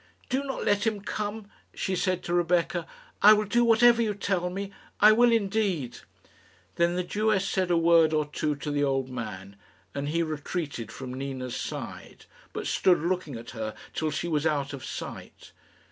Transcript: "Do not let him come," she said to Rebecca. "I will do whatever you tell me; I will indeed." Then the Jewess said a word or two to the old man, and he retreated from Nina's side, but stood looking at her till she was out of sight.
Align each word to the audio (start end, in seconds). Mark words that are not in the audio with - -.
"Do 0.29 0.43
not 0.43 0.65
let 0.65 0.87
him 0.87 1.01
come," 1.01 1.45
she 1.75 1.95
said 1.95 2.23
to 2.23 2.33
Rebecca. 2.33 2.87
"I 3.21 3.33
will 3.33 3.45
do 3.45 3.63
whatever 3.63 4.01
you 4.01 4.15
tell 4.15 4.49
me; 4.49 4.71
I 4.99 5.11
will 5.11 5.31
indeed." 5.31 5.99
Then 6.77 6.95
the 6.95 7.03
Jewess 7.03 7.47
said 7.47 7.69
a 7.69 7.77
word 7.77 8.11
or 8.11 8.25
two 8.25 8.55
to 8.55 8.71
the 8.71 8.83
old 8.83 9.09
man, 9.09 9.57
and 9.93 10.09
he 10.09 10.23
retreated 10.23 10.91
from 10.91 11.13
Nina's 11.13 11.55
side, 11.55 12.25
but 12.51 12.65
stood 12.65 12.97
looking 12.99 13.35
at 13.35 13.51
her 13.51 13.75
till 13.93 14.09
she 14.09 14.27
was 14.27 14.47
out 14.47 14.73
of 14.73 14.83
sight. 14.83 15.51